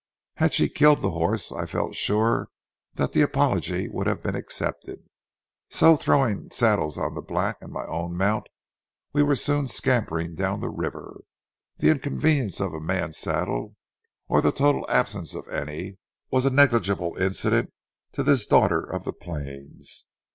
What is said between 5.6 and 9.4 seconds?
so, throwing saddles on the black and my own mount, we were